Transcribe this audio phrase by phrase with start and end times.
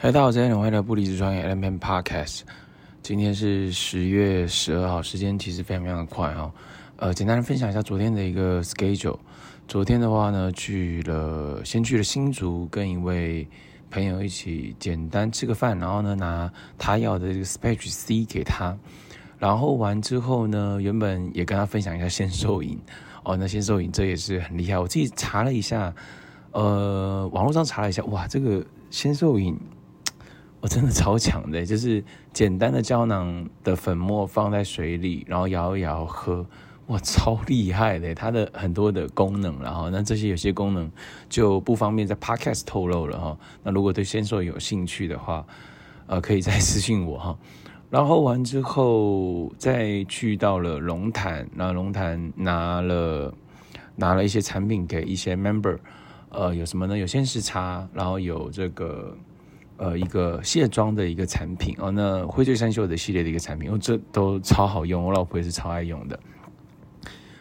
[0.00, 2.42] 嗨，大家好，今天欢迎来到不离职创业 Element Podcast。
[3.02, 6.52] 今天是十月十二号，时间其实非常非常的快哈。
[6.98, 9.18] 呃，简单的分享一下昨天的一个 schedule。
[9.66, 13.44] 昨天的话呢，去了先去了新竹，跟一位
[13.90, 18.78] 朋友一起简单吃个饭，然后呢拿他要的这个 Spatch C 给他。
[19.36, 22.78] 然后完之后呢，原本也跟他分享一下先受影
[23.24, 24.78] 哦，那先受影这也是很厉害。
[24.78, 25.92] 我自己查了一下，
[26.52, 29.58] 呃，网络上查了一下，哇，这个先受影。
[30.60, 32.02] 我真的超强的，就是
[32.32, 36.44] 简单的胶囊的粉末放在水里，然后摇一摇喝，
[36.88, 38.12] 哇，超厉害的！
[38.12, 40.90] 它的很多的功能，然后那这些有些功能
[41.28, 43.38] 就不方便在 Podcast 透露了哈。
[43.62, 45.46] 那如果对先受有兴趣的话，
[46.08, 47.38] 呃，可以再私信我哈。
[47.88, 53.32] 然后完之后再去到了龙潭，那龙潭拿了
[53.94, 55.78] 拿了一些产品给一些 member，
[56.30, 56.98] 呃，有什么呢？
[56.98, 59.16] 有鲜食茶，然后有这个。
[59.78, 66.18] 呃，一个卸妆的一个产品哦，那灰醉山秀的系列的一个产品，哦，这都超好用，我老婆也是超爱用的。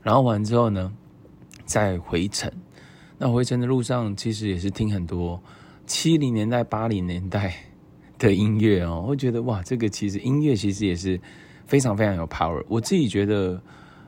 [0.00, 0.90] 然后完之后呢，
[1.66, 2.50] 再回程，
[3.18, 5.38] 那回程的路上其实也是听很多
[5.86, 7.54] 七零年代、八零年代
[8.18, 11.20] 的音乐哦，我觉得哇，这个其实音乐其实也是
[11.66, 12.64] 非常非常有 power。
[12.66, 13.62] 我自己觉得，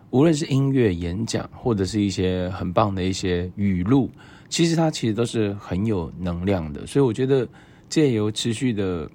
[0.08, 4.10] 无论是音乐、演讲，或者是一些很棒的一些语录，
[4.48, 7.46] 其实它其实都是很有能量的，所以我觉得。
[7.94, 9.08] 借由持续的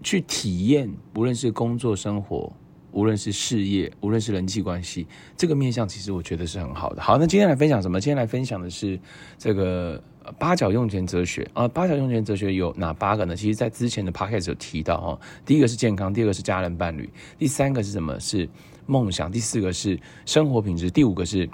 [0.00, 2.52] 去体验，无论是工作生活，
[2.92, 7.02] 无论是事业，无论是人际关系，这个面向其实我觉得是很好的。
[7.02, 8.00] 好，那今天来分享什么？
[8.00, 8.96] 今天来分享的是
[9.36, 10.00] 这个
[10.38, 11.66] 八角用钱哲学啊。
[11.66, 13.34] 八角用钱哲学有哪八个呢？
[13.34, 15.18] 其实，在之前的 podcast 有提到哦。
[15.44, 18.20] 第一个是健康，第二个是家人伴侣，第三个是什么？
[18.20, 18.48] 是
[18.86, 21.50] 梦想，第四个是生活品质，第五个是。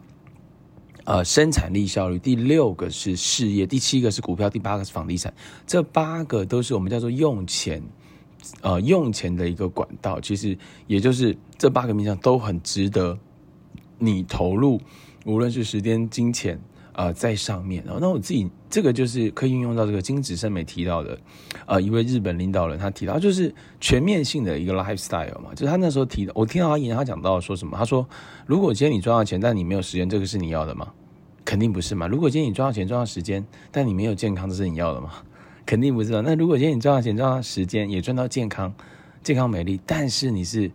[1.09, 5.33] 呃，生产力效率，第六个是事业，第七个是股票，第八个是房地产，
[5.67, 7.83] 这八个都是我们叫做用钱，
[8.61, 10.21] 呃，用钱的一个管道。
[10.21, 13.19] 其实也就是这八个面向都很值得
[13.99, 14.79] 你投入，
[15.25, 16.61] 无论是时间、金钱、
[16.99, 17.81] 呃，在上面。
[17.87, 21.17] 那我自己这个就是可以运用到这个金子胜美提到的，
[21.65, 27.79] 呃，一位日本领导人他提到就是全面性的一个 lifestyle 嘛，就是他那时候提的，我听到他演，他讲到说什么？
[27.79, 28.05] 他说，
[28.47, 30.89] 如果今天你赚到钱，但你没有时间，这个是你要的吗？
[31.45, 32.09] 肯定不是嘛！
[32.09, 35.13] 如果今天你赚到钱赚到时间，但你没有健康，这是你要的吗？
[35.65, 36.21] 肯定不是嘛！
[36.27, 38.75] 那如果今天你赚到钱赚到时间，也赚到健康，
[39.23, 40.69] 健康美丽，但是你是，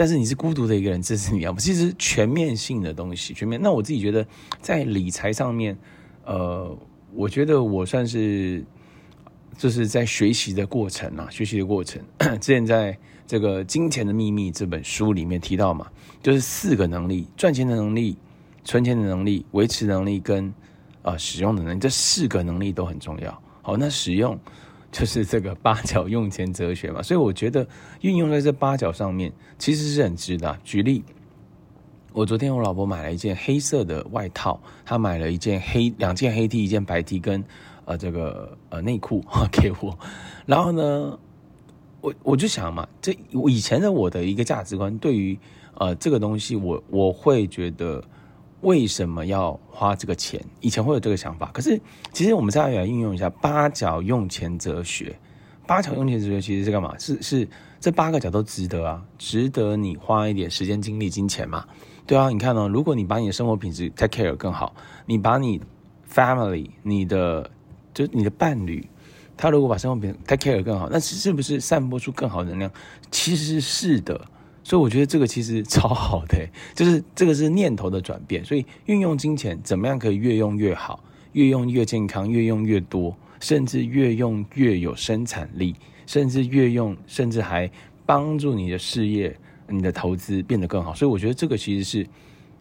[0.00, 1.60] 但是你是孤独的一个人，这是你要不？
[1.60, 3.60] 其实全面性的东西，全面。
[3.60, 4.26] 那我自己觉得，
[4.62, 5.76] 在理财上面，
[6.24, 6.74] 呃，
[7.12, 8.64] 我觉得我算是
[9.58, 12.02] 就是在学习的过程啊，学习的过程。
[12.40, 12.96] 之前在
[13.26, 15.86] 这个《金钱的秘密》这本书里面提到嘛，
[16.22, 18.16] 就是四个能力：赚钱的能力。
[18.64, 20.50] 存钱的能力、维持能力跟
[21.02, 23.42] 呃使用的能力，这四个能力都很重要。
[23.60, 24.38] 好，那使用
[24.92, 27.66] 就是这个八角用钱哲学嘛，所以我觉得
[28.00, 30.58] 运用在这八角上面其实是很值得。
[30.64, 31.04] 举例，
[32.12, 37.44] 我昨天我老婆买了一件黑色的外套，她买了一件黑两件黑 T，一件白 T 跟
[37.84, 39.96] 呃这个呃内裤 给我，
[40.44, 41.18] 然后呢，
[42.00, 45.38] 我我就想嘛，这以前的我的一个价值观，对于
[45.74, 48.02] 呃这个东西我，我我会觉得。
[48.60, 50.44] 为什么要花这个钱？
[50.60, 51.80] 以前会有这个想法，可是
[52.12, 55.16] 其实我们再来运用一下八角用钱哲学。
[55.66, 56.98] 八角用钱哲学其实是干嘛？
[56.98, 57.48] 是是
[57.78, 61.64] 这八个角都值得啊，值得你花一点时间、精力、金钱嘛？
[62.06, 64.74] 对啊，你看哦，如果你把你的生活品质 take care 更好，
[65.06, 65.60] 你把你
[66.12, 67.48] family 你的
[67.94, 68.86] 就你的伴侣，
[69.36, 72.70] 他如果把生活品质 take care 更好，那是不是散播出更好能量？
[73.10, 74.20] 其实是的。
[74.62, 78.44] 所以我觉得这个其实超好的， 就是这个是念头的转变。
[78.44, 85.74] 所以运用金钱怎么样可以越用越好，越用越健康，越用越多，甚至越用越有生产力，
[86.06, 87.70] 甚至越用甚至还
[88.04, 89.34] 帮助你的事业、
[89.68, 90.94] 你的投资变得更好。
[90.94, 92.06] 所以我觉得这个其实是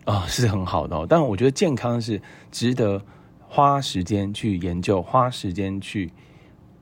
[0.06, 1.06] 啊、是很好的。
[1.08, 2.20] 但我觉得健康是
[2.52, 3.04] 值得
[3.48, 6.12] 花时间去研究，花时间去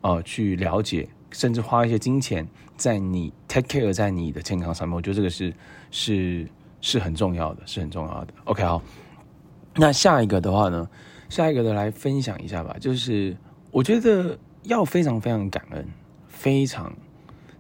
[0.02, 1.10] 呃去了解。
[1.32, 5.54] 甚至花一些金钱在你 take care 在你的健康上面，我觉得这个是
[5.92, 6.48] 是
[6.82, 8.34] 是很重要的，是很重要的。
[8.46, 8.82] OK，好，
[9.76, 10.88] 那下一个的话呢，
[11.30, 12.76] 下一个的来分享一下吧。
[12.80, 13.36] 就是
[13.72, 15.86] 我觉得要非常非常感恩，
[16.28, 16.96] 非常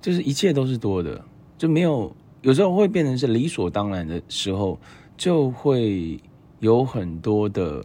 [0.01, 1.23] 就是一切都是多的，
[1.57, 4.79] 就没有有时候会变成是理所当然的时候，
[5.17, 6.19] 就会
[6.59, 7.83] 有很多的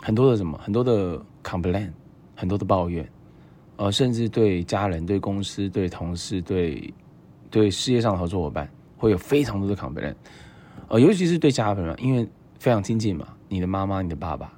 [0.00, 1.90] 很多的什么，很多的 complain，
[2.34, 3.06] 很多的抱怨。
[3.78, 6.92] 呃，甚至对家人、对公司、对同事、对
[7.48, 10.12] 对事业上的合作伙伴，会有非常多的 complain。
[10.88, 12.28] 呃，尤其是对家人，因为
[12.58, 14.52] 非常亲近嘛，你的妈妈、你的爸爸，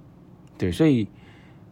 [0.56, 1.06] 对，所以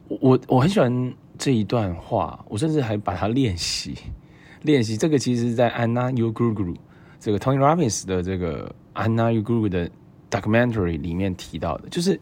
[0.09, 3.95] 我我很喜欢这一段话，我甚至还把它练习
[4.63, 4.97] 练习。
[4.97, 6.77] 这个其实，在 Anna Your Guru
[7.19, 9.91] 这个 Tony Robbins 的这个 Anna y o u g u r u 的
[10.31, 12.21] documentary 里面提到的，就是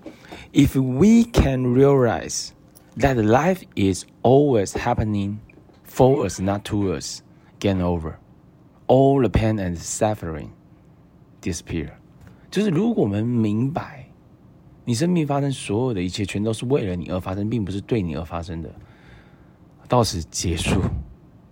[0.53, 2.51] If we can realize
[2.99, 5.39] that life is always happening
[5.85, 7.23] for us, not to us,
[7.59, 8.15] game over,
[8.87, 10.49] all the pain and suffering
[11.41, 11.91] disappear。
[12.51, 14.07] 就是如果我们明白，
[14.85, 18.71] 你生命发生所有的一切，全都是为了你而发生，并不是对你而发生的。
[19.89, 20.81] 到此结束，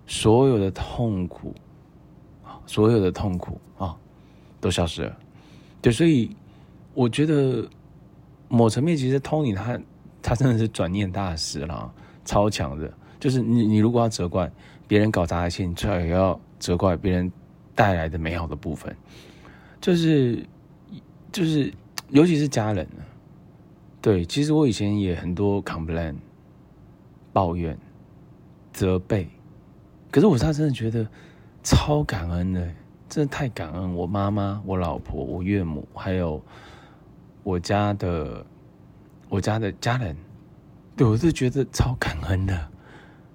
[0.07, 1.53] 所有的痛苦，
[2.65, 3.95] 所有的痛苦啊，
[4.59, 5.17] 都消失了。
[5.81, 6.35] 对，所以
[6.93, 7.69] 我觉得
[8.47, 9.79] 某层面，其实 Tony 他
[10.25, 11.93] 他真的是转念大师了，
[12.25, 12.91] 超强的。
[13.19, 14.51] 就是你你如果要责怪
[14.87, 17.31] 别人搞砸一切，你最好也要责怪别人
[17.73, 18.95] 带来的美好的部分。
[19.79, 20.45] 就是
[21.31, 21.71] 就是，
[22.09, 22.87] 尤其是家人。
[24.01, 26.15] 对，其实我以前也很多 complain
[27.31, 27.77] 抱怨。
[28.73, 29.25] 责备，
[30.11, 31.07] 可是我是真的觉得
[31.63, 32.59] 超感恩的，
[33.07, 36.43] 真的太感恩我妈妈、我老婆、我岳母，还有
[37.41, 38.45] 我家的
[39.29, 40.15] 我家的家人，
[40.95, 42.67] 对我是觉得超感恩的，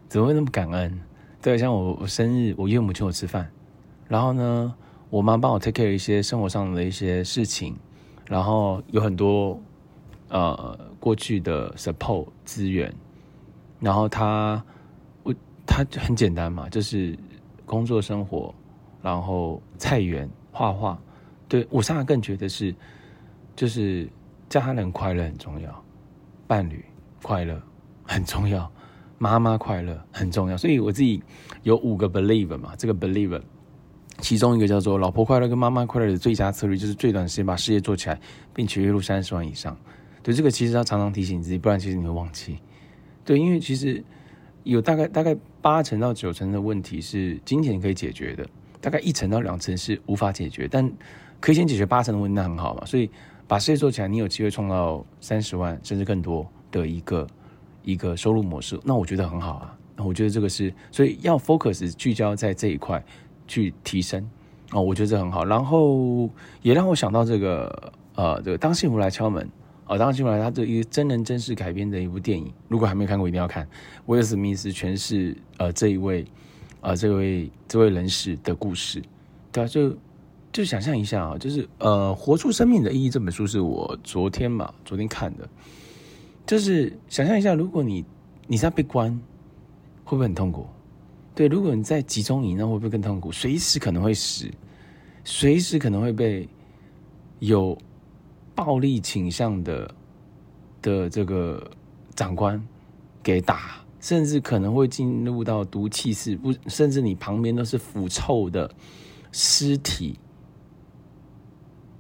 [0.09, 1.01] 怎么会那么感恩？
[1.43, 3.51] 对，像我我生日，我岳母请我吃饭，
[4.09, 4.75] 然后呢，
[5.09, 7.77] 我妈帮我 take care 一些生活上的一些事情，
[8.29, 9.61] 然后有很多
[10.29, 12.93] 呃过去的 support 资源，
[13.81, 14.63] 然后她。
[15.67, 17.17] 他就很简单嘛，就是
[17.65, 18.53] 工作生活，
[19.01, 20.99] 然后菜园、画画。
[21.47, 22.75] 对，我现在更觉得是，
[23.55, 24.09] 就是
[24.51, 25.85] 家人快乐很重要，
[26.47, 26.85] 伴侣
[27.23, 27.59] 快乐
[28.05, 28.71] 很重要，
[29.17, 30.57] 妈妈快乐很重要。
[30.59, 31.23] 所以我自己
[31.63, 33.41] 有五个 believe 嘛，这个 believe
[34.19, 38.21] 其中一个叫做老婆快乐跟妈妈快乐的最佳策略，就是最短时间把事业做起来，
[38.53, 39.75] 并且月入三十万以上。
[40.23, 42.59] 对，这个其实要常常提醒自己，不然其实你会忘记。
[43.25, 44.05] 对，因为其实。
[44.63, 48.47] 有大概大概八成到九成的问题是金钱可以解决的，
[48.79, 50.87] 大概一成到两成是无法解决，但
[51.41, 52.85] 可以先解决八成的问题，那很好嘛。
[52.85, 53.11] 所以
[53.51, 57.27] 把事业做起来，你有机会创造三十万甚至更多的一个
[57.83, 59.77] 一个收入模式，那我觉得很好啊。
[59.97, 63.05] 那我觉得这个是，所以要 focus 聚焦在这一块
[63.49, 64.25] 去提升
[64.71, 65.45] 哦，我觉得这很好。
[65.45, 66.31] 然后
[66.63, 69.51] 也让我想到这个呃，这个当幸福来敲门。
[69.87, 73.67] 哦，当时来，他这一个真人真事改编的一部电影，如果还没看过，一定要看。
[74.07, 76.25] 威尔史密斯诠释呃这一位，
[76.83, 79.03] 呃这位这位人士的故事，
[79.51, 79.93] 对啊，就
[80.53, 85.49] 就想象一下啊，就是呃活出生命的意义这本书是我昨天嘛，昨天看的，
[86.47, 88.05] 就是想象一下，如果你
[88.47, 89.11] 你在被关，
[90.05, 90.67] 会不会很痛苦？
[91.35, 93.31] 对，如果你在集中营，那会不会更痛苦？
[93.31, 94.51] 随时可能会死，
[95.25, 96.49] 随时可能会被
[97.39, 97.77] 有。
[98.53, 99.95] 暴力倾向的
[100.83, 101.71] 的这个
[102.15, 102.63] 长官
[103.23, 108.71] 给打，甚至可能会进入到毒气室，不，甚至你旁边都是腐臭的
[109.33, 110.19] 尸体，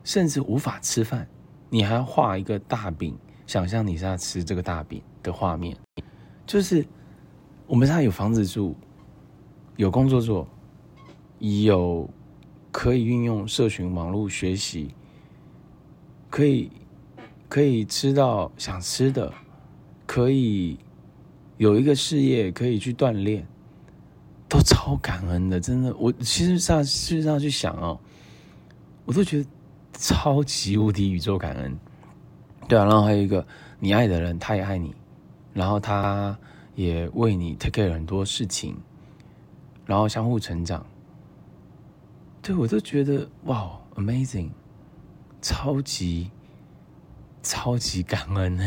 [0.05, 1.27] 甚至无法吃饭。
[1.69, 3.17] 你还要画一个大饼，
[3.47, 5.77] 想象你是在吃这个大饼的画面，
[6.47, 6.85] 就是
[7.67, 8.75] 我们现在有房子住，
[9.77, 10.49] 有工作做，
[11.39, 12.09] 有
[12.73, 14.95] 可以运用社群网络学习。
[16.29, 16.71] 可以，
[17.49, 19.33] 可以吃到想吃的，
[20.07, 20.79] 可以
[21.57, 23.47] 有一个事业可以去锻炼，
[24.49, 25.95] 都超感恩的，真的。
[25.97, 27.99] 我其实上事实上去想哦，
[29.05, 29.47] 我都觉得
[29.93, 31.79] 超级无敌宇宙感恩。
[32.69, 33.47] 对啊，然后还有一个
[33.79, 34.95] 你爱的人，他也爱你，
[35.53, 36.39] 然后他
[36.75, 38.77] 也为你 take care 很多事情，
[39.87, 40.87] 然后相互成长。
[42.43, 44.51] 对，我都觉得哇，amazing。
[45.43, 46.31] 超级
[47.43, 48.65] 超级感恩呢，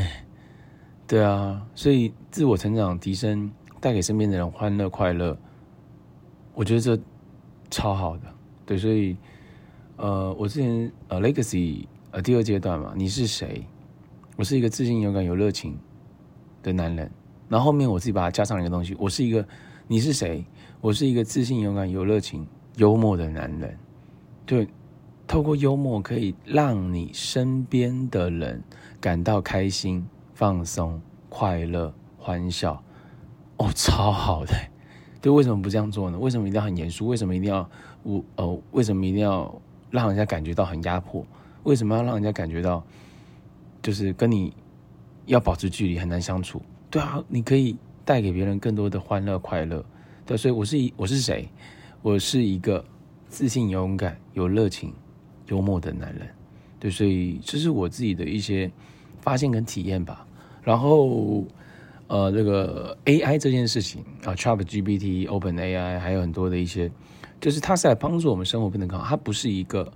[1.06, 5.38] 对啊，所以自我成长提升，带给身边的人欢乐快乐，
[6.56, 7.00] 我觉得这
[7.70, 8.24] 超好的。
[8.66, 9.16] 对，所以
[10.04, 13.66] 呃，我之前呃，Legacy 呃第二阶段嘛，你是谁？
[14.36, 15.80] 我是一个自信、勇敢、有热情
[16.62, 17.10] 的男人。
[17.48, 19.48] 然后后面我自己把它加上一个东西，我是一个
[19.88, 20.44] 你是谁？
[20.82, 22.46] 我是一个自信、勇敢、有热情、
[22.76, 23.78] 幽默的男人。
[24.46, 24.68] 对。
[25.26, 28.62] 透过幽默可以让你身边的人
[29.00, 32.84] 感到开心、放松、快乐、欢笑，
[33.56, 34.54] 哦，超好的。
[35.22, 36.20] 对，为什么不这样做呢？
[36.20, 37.08] 为什么一定要很严肃？
[37.08, 37.68] 为什么一定要
[38.04, 38.62] 我呃？
[38.74, 39.62] 为什么一定要
[39.94, 41.24] 让人家感觉到很压迫？
[41.62, 42.84] 为什么要让人家感觉到
[43.80, 44.52] 就是跟你
[45.28, 46.60] 要保持距离，很难相处？
[46.90, 49.86] 对啊，你可以带给别人更多的欢乐、快乐。
[50.26, 51.48] 对，所以我是一，我是谁？
[52.02, 52.84] 我是一个
[53.30, 54.92] 自信、勇敢、有热情。
[55.48, 56.26] 幽默的男人，
[56.80, 58.72] 对，所以这是我自己的一些
[59.20, 60.26] 发现跟体验吧。
[60.64, 61.46] 然后，
[62.08, 66.92] 呃，这个 AI 这件事情啊，ChatGPT、OpenAI 还有很多的一些，
[67.40, 69.92] 就是它是来帮助我们生活变得更好，它不是一个，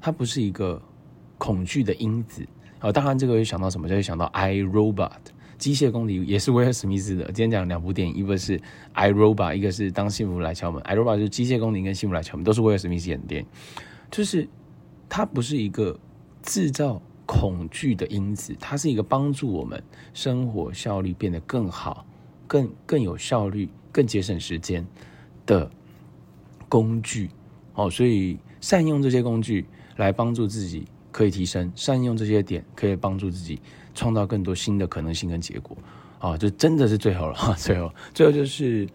[0.00, 0.80] 它不是一个
[1.38, 2.46] 恐惧的因子
[2.78, 2.92] 啊。
[2.92, 3.88] 当然，这个会想到什么？
[3.88, 5.10] 就会想到 I Robot，
[5.56, 7.24] 机械公敌也是威尔史密斯的。
[7.26, 8.60] 今天讲两部电影，一个是
[8.92, 10.80] I Robot，一个是当幸福来敲门。
[10.82, 13.48] I Robot 就是机械公敌跟幸福来敲门，都是威尔史密斯演的电影，
[14.10, 14.46] 就是
[15.08, 15.98] 它不是一个
[16.42, 17.02] 制造。
[17.28, 19.82] 恐惧的因子，它是一个帮助我们
[20.14, 22.06] 生活效率变得更好、
[22.46, 24.86] 更更有效率、更节省时间
[25.44, 25.70] 的
[26.70, 27.28] 工具。
[27.74, 29.66] 哦，所以善用这些工具
[29.96, 33.60] 来帮助自己可以提升，善用这些点可以帮助自己
[33.94, 35.76] 创造更多新的可能性跟结果。
[36.18, 37.36] 啊，这真的是最后了。
[37.58, 38.88] 最后，最后就是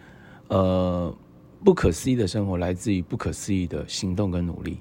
[0.47, 1.15] 呃，
[1.63, 4.79] 不可思议的生活来自于不可思议的行动跟努力。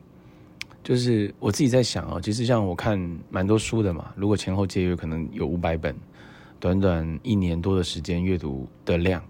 [0.83, 2.99] 就是我自己在想啊，其实像我看
[3.31, 5.95] 蛮多书的嘛，如果前后借阅可能有五百本，
[6.59, 9.23] 短短一年多的时间阅读的量，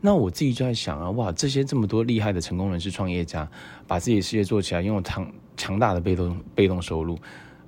[0.00, 3.46] 那我自己就在想啊，哇，这些这么多厉害的成功人士、创业家，
[3.86, 7.18] 把自己的事业做起来，拥有强强大的被动被动收入，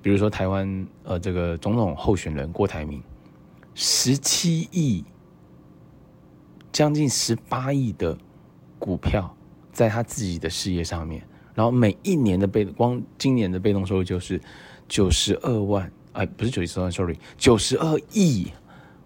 [0.01, 3.01] 比如说台湾呃这个总统候选人郭台铭，
[3.75, 5.05] 十七亿，
[6.71, 8.17] 将近十八亿的
[8.79, 9.31] 股票
[9.71, 11.21] 在他自己的事业上面。
[11.57, 14.39] 然后每一年的被光今年的被动收入就是
[14.87, 18.45] 九十二万，哎，不是九十二万，sorry，九十二亿，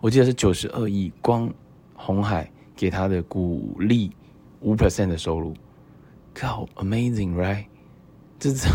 [0.01, 1.49] 我记得是九十二亿，光
[1.93, 4.11] 红海给他的股利
[4.59, 5.53] 五 percent 的收入，
[6.33, 7.63] 靠，amazing，right？
[8.37, 8.67] 这这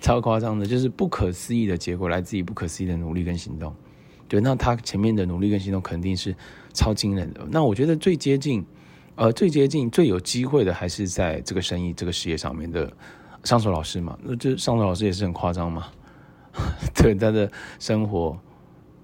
[0.00, 3.72] 超夸张的，就是不可思议的结果，来自于不可思议的努力跟行动。
[4.26, 6.34] 对，那他前面的努力跟行动肯定是
[6.74, 7.46] 超惊人的。
[7.52, 8.66] 那我觉得最接近。
[9.22, 12.92] 呃，最接近、最有机会的还是在这个生意、这个事业上面的
[13.44, 14.18] 上手老师嘛？
[14.20, 15.86] 那这上手老师也是很夸张嘛？
[16.92, 17.48] 对，他的
[17.78, 18.36] 生活、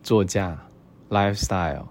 [0.03, 0.61] 座驾、
[1.09, 1.85] lifestyle，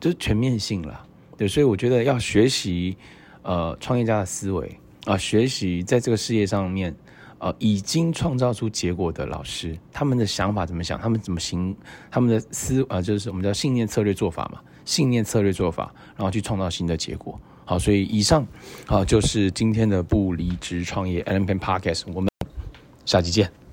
[0.00, 1.06] 就是全面性了。
[1.36, 2.96] 对，所以我觉得要学习
[3.42, 6.96] 呃创业家的思维啊、学习在这个事业上面
[7.36, 11.76] 呃已经创造出结果的老师，他们的想法怎么想，他们怎么行，
[12.10, 17.38] 他们的思啊、呃，就是我们叫信念、策略、做法嘛，信念、策略、做法，然后去创造新的结果。
[17.66, 18.46] 好，所以以上
[18.86, 22.30] 好就是今天的不离职创业 Allen Peng Podcast，我们
[23.04, 23.65] 下期见。